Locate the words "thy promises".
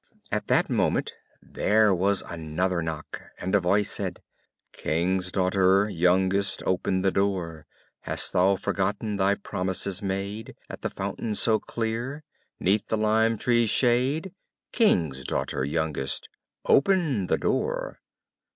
9.17-10.01